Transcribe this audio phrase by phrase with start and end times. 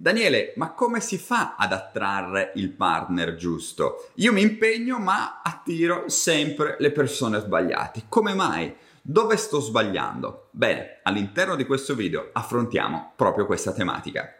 [0.00, 4.08] Daniele, ma come si fa ad attrarre il partner giusto?
[4.14, 8.04] Io mi impegno ma attiro sempre le persone sbagliate.
[8.08, 8.74] Come mai?
[9.02, 10.48] Dove sto sbagliando?
[10.52, 14.36] Bene, all'interno di questo video affrontiamo proprio questa tematica.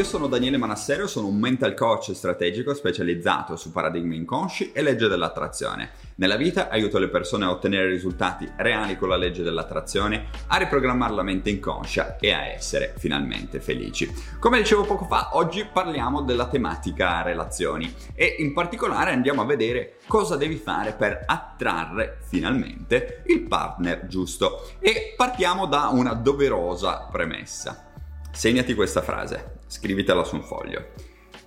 [0.00, 5.08] Io sono Daniele Manassero, sono un mental coach strategico specializzato su paradigmi inconsci e legge
[5.08, 5.90] dell'attrazione.
[6.14, 11.12] Nella vita aiuto le persone a ottenere risultati reali con la legge dell'attrazione, a riprogrammare
[11.12, 14.10] la mente inconscia e a essere finalmente felici.
[14.38, 19.98] Come dicevo poco fa, oggi parliamo della tematica relazioni e in particolare andiamo a vedere
[20.06, 24.66] cosa devi fare per attrarre finalmente il partner giusto.
[24.78, 27.84] E partiamo da una doverosa premessa.
[28.32, 30.88] Segnati questa frase, scrivitela su un foglio.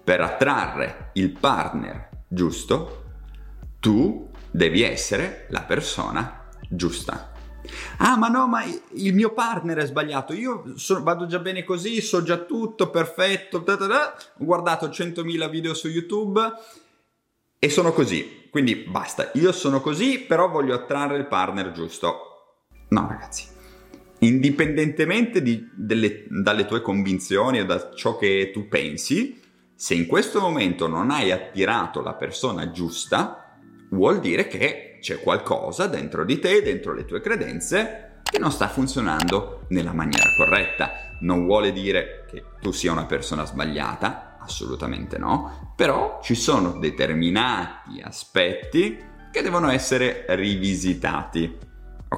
[0.03, 3.03] Per attrarre il partner giusto,
[3.79, 7.31] tu devi essere la persona giusta.
[7.97, 10.33] Ah, ma no, ma il mio partner è sbagliato.
[10.33, 13.59] Io so, vado già bene così, so già tutto, perfetto.
[13.59, 14.15] Da da da.
[14.39, 16.41] Ho guardato 100.000 video su YouTube
[17.59, 18.47] e sono così.
[18.49, 22.57] Quindi basta, io sono così, però voglio attrarre il partner giusto.
[22.89, 23.47] No, ragazzi,
[24.23, 29.39] indipendentemente di, delle, dalle tue convinzioni o da ciò che tu pensi,
[29.75, 33.57] se in questo momento non hai attirato la persona giusta,
[33.89, 38.67] vuol dire che c'è qualcosa dentro di te, dentro le tue credenze, che non sta
[38.67, 40.91] funzionando nella maniera corretta.
[41.21, 48.01] Non vuole dire che tu sia una persona sbagliata, assolutamente no, però ci sono determinati
[48.01, 48.97] aspetti
[49.31, 51.57] che devono essere rivisitati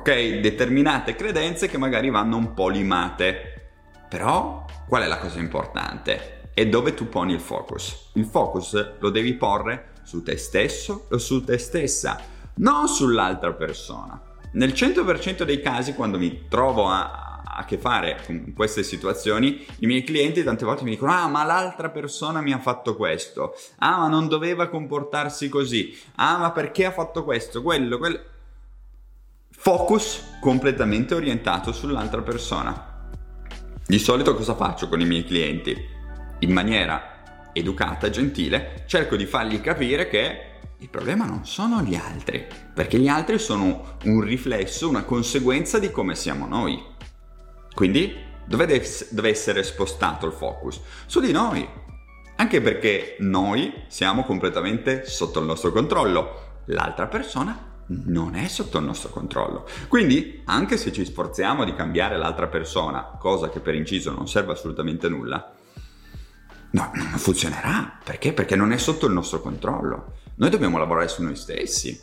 [0.05, 0.39] ok?
[0.39, 3.71] Determinate credenze che magari vanno un po' limate.
[4.07, 6.51] Però qual è la cosa importante?
[6.53, 8.11] È dove tu poni il focus.
[8.13, 12.21] Il focus lo devi porre su te stesso o su te stessa,
[12.57, 14.21] non sull'altra persona.
[14.51, 19.87] Nel 100% dei casi, quando mi trovo a, a che fare con queste situazioni, i
[19.87, 23.55] miei clienti tante volte mi dicono: Ah, ma l'altra persona mi ha fatto questo.
[23.79, 25.97] Ah, ma non doveva comportarsi così.
[26.17, 28.19] Ah, ma perché ha fatto questo, quello, quello
[29.57, 33.07] focus completamente orientato sull'altra persona.
[33.85, 35.75] Di solito cosa faccio con i miei clienti?
[36.39, 42.45] In maniera educata, gentile, cerco di fargli capire che il problema non sono gli altri,
[42.73, 46.83] perché gli altri sono un riflesso, una conseguenza di come siamo noi.
[47.73, 48.13] Quindi
[48.45, 50.79] dove deve essere spostato il focus?
[51.07, 51.67] Su di noi.
[52.35, 56.61] Anche perché noi siamo completamente sotto il nostro controllo.
[56.65, 59.67] L'altra persona non è sotto il nostro controllo.
[59.87, 64.53] Quindi, anche se ci sforziamo di cambiare l'altra persona, cosa che per inciso non serve
[64.53, 65.53] assolutamente a nulla,
[66.71, 67.99] no, non funzionerà.
[68.03, 68.33] Perché?
[68.33, 70.17] Perché non è sotto il nostro controllo.
[70.35, 71.99] Noi dobbiamo lavorare su noi stessi,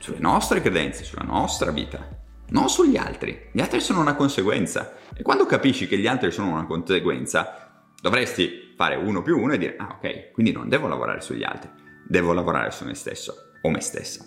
[0.00, 3.48] sulle nostre credenze, sulla nostra vita, non sugli altri.
[3.52, 4.94] Gli altri sono una conseguenza.
[5.14, 9.58] E quando capisci che gli altri sono una conseguenza, dovresti fare uno più uno e
[9.58, 11.70] dire, ah ok, quindi non devo lavorare sugli altri,
[12.06, 14.24] devo lavorare su me stesso o me stessa.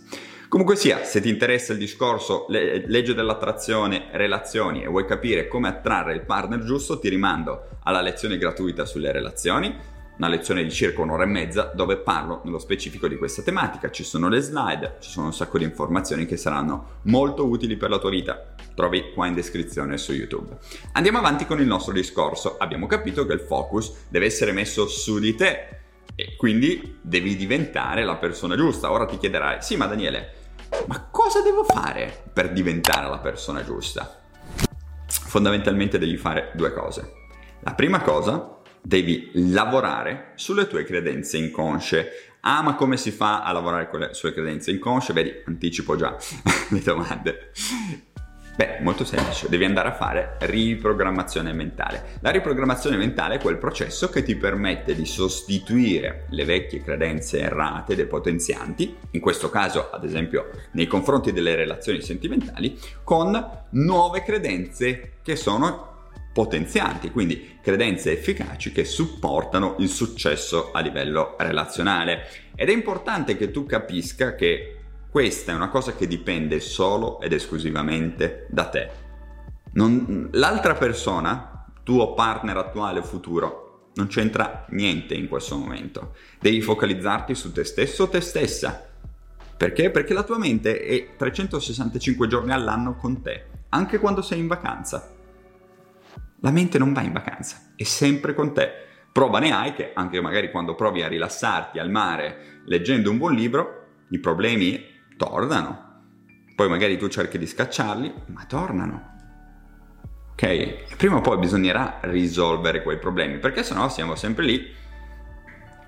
[0.53, 5.67] Comunque sia, se ti interessa il discorso le- legge dell'attrazione, relazioni e vuoi capire come
[5.67, 9.75] attrarre il partner giusto, ti rimando alla lezione gratuita sulle relazioni,
[10.15, 13.89] una lezione di circa un'ora e mezza dove parlo nello specifico di questa tematica.
[13.89, 17.89] Ci sono le slide, ci sono un sacco di informazioni che saranno molto utili per
[17.89, 18.53] la tua vita.
[18.75, 20.55] Trovi qua in descrizione su YouTube.
[20.91, 22.57] Andiamo avanti con il nostro discorso.
[22.59, 25.81] Abbiamo capito che il focus deve essere messo su di te
[26.13, 28.91] e quindi devi diventare la persona giusta.
[28.91, 30.41] Ora ti chiederai, sì ma Daniele,
[30.87, 34.21] ma cosa devo fare per diventare la persona giusta?
[35.07, 37.13] Fondamentalmente devi fare due cose.
[37.61, 42.35] La prima cosa, devi lavorare sulle tue credenze inconsce.
[42.41, 45.13] Ah, ma come si fa a lavorare con le sue credenze inconsce?
[45.13, 46.15] Vedi, anticipo già
[46.69, 47.51] le domande.
[48.55, 52.19] Beh, molto semplice, devi andare a fare riprogrammazione mentale.
[52.19, 57.95] La riprogrammazione mentale è quel processo che ti permette di sostituire le vecchie credenze errate,
[57.95, 65.35] depotenzianti, in questo caso ad esempio nei confronti delle relazioni sentimentali, con nuove credenze che
[65.35, 65.89] sono
[66.31, 72.27] potenzianti, quindi credenze efficaci che supportano il successo a livello relazionale.
[72.55, 74.72] Ed è importante che tu capisca che
[75.13, 78.89] questa è una cosa che dipende solo ed esclusivamente da te.
[79.73, 86.15] Non, l'altra persona, tuo partner attuale o futuro, non c'entra niente in questo momento.
[86.39, 88.87] Devi focalizzarti su te stesso o te stessa
[89.55, 89.91] Perché?
[89.91, 95.13] Perché la tua mente è 365 giorni all'anno con te, anche quando sei in vacanza.
[96.39, 98.71] La mente non va in vacanza, è sempre con te.
[99.11, 103.35] Prova ne hai che anche magari quando provi a rilassarti al mare leggendo un buon
[103.35, 105.91] libro, i problemi tornano.
[106.55, 109.11] Poi magari tu cerchi di scacciarli, ma tornano.
[110.33, 110.95] Ok?
[110.95, 114.81] Prima o poi bisognerà risolvere quei problemi, perché sennò siamo sempre lì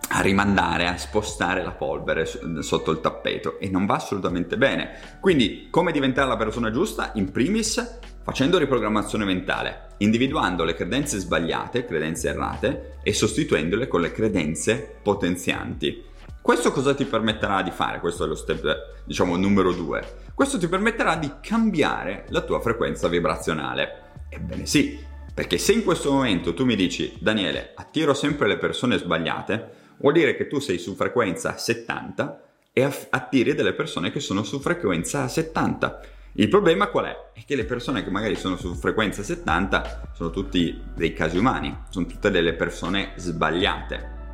[0.09, 2.25] a rimandare, a spostare la polvere
[2.59, 5.17] sotto il tappeto e non va assolutamente bene.
[5.19, 7.11] Quindi come diventare la persona giusta?
[7.15, 14.11] In primis facendo riprogrammazione mentale, individuando le credenze sbagliate, credenze errate e sostituendole con le
[14.11, 16.03] credenze potenzianti.
[16.45, 17.99] Questo cosa ti permetterà di fare?
[17.99, 20.29] Questo è lo step, diciamo, numero due.
[20.35, 24.11] Questo ti permetterà di cambiare la tua frequenza vibrazionale.
[24.29, 24.95] Ebbene sì,
[25.33, 30.13] perché se in questo momento tu mi dici, Daniele, attiro sempre le persone sbagliate, vuol
[30.13, 35.27] dire che tu sei su frequenza 70 e attiri delle persone che sono su frequenza
[35.27, 35.99] 70.
[36.33, 37.31] Il problema qual è?
[37.33, 41.75] È che le persone che magari sono su frequenza 70 sono tutti dei casi umani,
[41.89, 44.24] sono tutte delle persone sbagliate,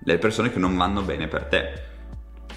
[0.00, 1.88] delle persone che non vanno bene per te.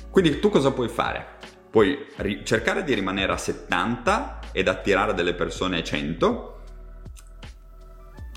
[0.10, 1.26] Quindi tu cosa puoi fare?
[1.70, 6.62] Puoi ri- cercare di rimanere a 70 ed attirare delle persone a 100,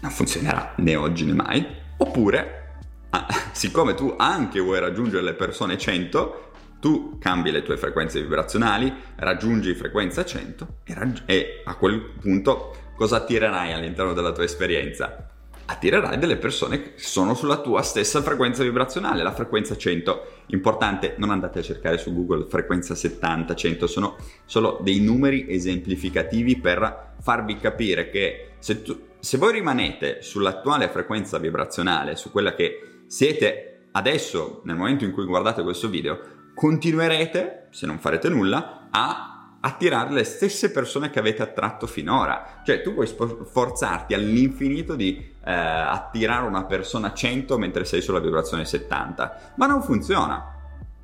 [0.01, 1.67] non funzionerà né oggi né mai,
[1.99, 2.81] oppure
[3.11, 6.51] ah, siccome tu anche vuoi raggiungere le persone 100,
[6.81, 12.93] tu cambi le tue frequenze vibrazionali, raggiungi frequenza 100 e, raggi- e a quel punto
[12.97, 15.31] cosa attirerai all'interno della tua esperienza?
[15.67, 20.45] Attirerai delle persone che sono sulla tua stessa frequenza vibrazionale, la frequenza 100.
[20.47, 26.59] Importante, non andate a cercare su Google frequenza 70, 100, sono solo dei numeri esemplificativi
[26.59, 33.03] per farvi capire che se, tu, se voi rimanete sull'attuale frequenza vibrazionale, su quella che
[33.07, 39.36] siete adesso, nel momento in cui guardate questo video, continuerete, se non farete nulla, a
[39.67, 42.61] attirare le stesse persone che avete attratto finora.
[42.65, 48.65] Cioè tu puoi sforzarti all'infinito di eh, attirare una persona 100 mentre sei sulla vibrazione
[48.65, 50.55] 70, ma non funziona.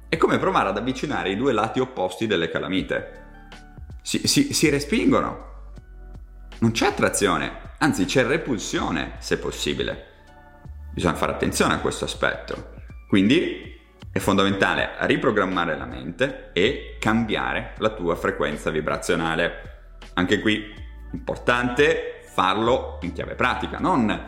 [0.08, 3.20] È come provare ad avvicinare i due lati opposti delle calamite.
[4.02, 5.50] Si, si, si respingono.
[6.60, 10.06] Non c'è attrazione, anzi c'è repulsione se possibile.
[10.92, 12.74] Bisogna fare attenzione a questo aspetto.
[13.08, 13.71] Quindi
[14.12, 19.70] è fondamentale riprogrammare la mente e cambiare la tua frequenza vibrazionale.
[20.14, 20.62] Anche qui,
[21.12, 24.26] importante farlo in chiave pratica, non...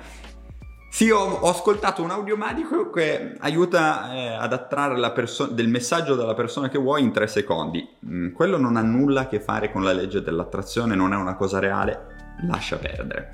[0.88, 6.14] Sì, ho, ho ascoltato un audio magico che aiuta eh, ad attrarre perso- del messaggio
[6.14, 7.84] dalla persona che vuoi in tre secondi.
[8.06, 11.34] Mm, quello non ha nulla a che fare con la legge dell'attrazione, non è una
[11.34, 13.30] cosa reale, lascia perdere.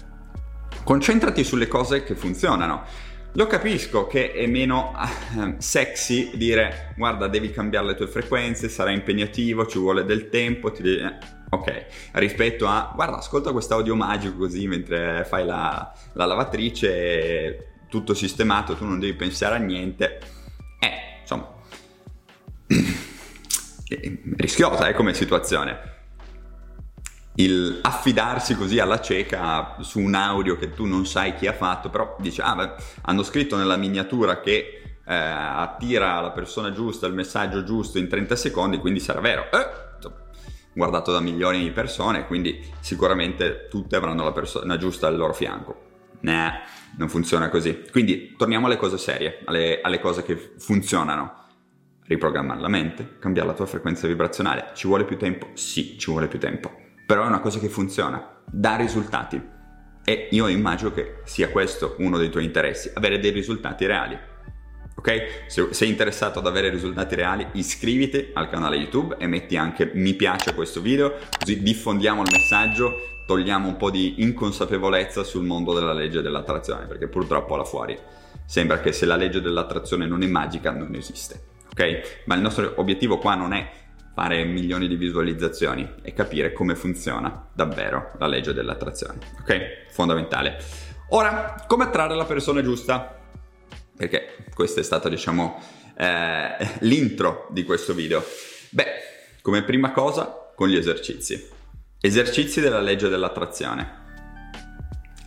[0.83, 2.83] Concentrati sulle cose che funzionano
[3.33, 4.93] lo capisco che è meno
[5.59, 10.83] sexy dire guarda devi cambiare le tue frequenze, sarà impegnativo, ci vuole del tempo, ti
[10.83, 11.03] devi...
[11.51, 18.15] ok, rispetto a guarda ascolta questo audio magico così mentre fai la, la lavatrice, tutto
[18.15, 20.19] sistemato, tu non devi pensare a niente.
[20.79, 21.49] Eh, insomma,
[23.89, 25.99] è rischiosa eh, come situazione
[27.43, 31.89] il affidarsi così alla cieca su un audio che tu non sai chi ha fatto,
[31.89, 32.73] però dice, ah, beh,
[33.03, 38.37] hanno scritto nella miniatura che eh, attira la persona giusta, il messaggio giusto in 30
[38.37, 39.51] secondi, quindi sarà vero.
[39.51, 39.89] Eh,
[40.73, 45.89] guardato da milioni di persone, quindi sicuramente tutte avranno la persona giusta al loro fianco.
[46.21, 46.61] Nah,
[46.97, 47.85] non funziona così.
[47.91, 51.39] Quindi torniamo alle cose serie, alle, alle cose che funzionano.
[52.05, 54.71] Riprogrammare la mente, cambiare la tua frequenza vibrazionale.
[54.75, 55.51] Ci vuole più tempo?
[55.55, 59.43] Sì, ci vuole più tempo però è una cosa che funziona, dà risultati.
[60.05, 64.17] E io immagino che sia questo uno dei tuoi interessi, avere dei risultati reali.
[64.95, 65.45] Ok?
[65.49, 70.15] Se sei interessato ad avere risultati reali, iscriviti al canale YouTube e metti anche mi
[70.15, 75.75] piace a questo video, così diffondiamo il messaggio, togliamo un po' di inconsapevolezza sul mondo
[75.75, 77.99] della legge dell'attrazione, perché purtroppo là fuori
[78.45, 81.43] sembra che se la legge dell'attrazione non è magica non esiste.
[81.73, 82.23] Ok?
[82.27, 83.69] Ma il nostro obiettivo qua non è
[84.15, 89.19] fare milioni di visualizzazioni e capire come funziona davvero la legge dell'attrazione.
[89.41, 89.87] Ok?
[89.91, 90.59] Fondamentale.
[91.11, 93.19] Ora, come attrarre la persona giusta?
[93.97, 95.61] Perché questa è stata, diciamo,
[95.97, 98.25] eh, l'intro di questo video.
[98.71, 98.87] Beh,
[99.43, 101.49] come prima cosa, con gli esercizi.
[102.01, 103.99] Esercizi della legge dell'attrazione.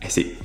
[0.00, 0.36] Eh sì,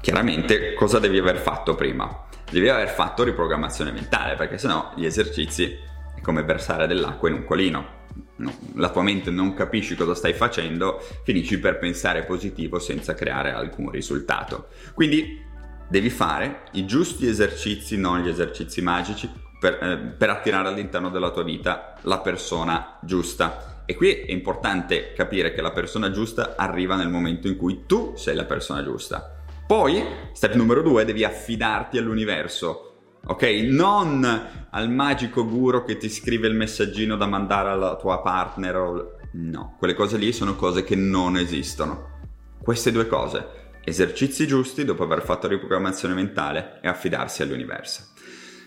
[0.00, 2.26] chiaramente cosa devi aver fatto prima?
[2.50, 5.76] Devi aver fatto riprogrammazione mentale, perché sennò gli esercizi
[6.24, 8.02] come versare dell'acqua in un colino.
[8.36, 13.52] No, la tua mente non capisci cosa stai facendo, finisci per pensare positivo senza creare
[13.52, 14.68] alcun risultato.
[14.92, 15.40] Quindi
[15.88, 21.30] devi fare i giusti esercizi, non gli esercizi magici, per, eh, per attirare all'interno della
[21.30, 23.82] tua vita la persona giusta.
[23.86, 28.14] E qui è importante capire che la persona giusta arriva nel momento in cui tu
[28.16, 29.42] sei la persona giusta.
[29.66, 32.93] Poi, step numero due, devi affidarti all'universo.
[33.26, 33.42] Ok?
[33.42, 34.24] Non
[34.70, 39.30] al magico guru che ti scrive il messaggino da mandare alla tua partner.
[39.32, 42.12] No, quelle cose lì sono cose che non esistono.
[42.60, 43.46] Queste due cose,
[43.84, 48.12] esercizi giusti dopo aver fatto riprogrammazione mentale e affidarsi all'universo.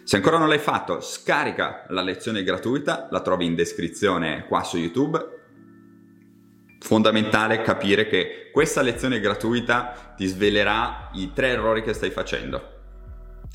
[0.04, 4.78] Se ancora non l'hai fatto, scarica la lezione gratuita, la trovi in descrizione qua su
[4.78, 5.36] YouTube.
[6.80, 12.76] Fondamentale capire che questa lezione gratuita ti svelerà i tre errori che stai facendo.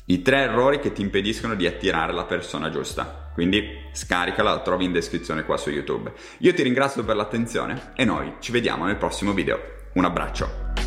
[0.05, 3.31] I tre errori che ti impediscono di attirare la persona giusta.
[3.33, 6.11] Quindi scaricala, la trovi in descrizione qua su YouTube.
[6.39, 9.59] Io ti ringrazio per l'attenzione e noi ci vediamo nel prossimo video.
[9.93, 10.82] Un abbraccio.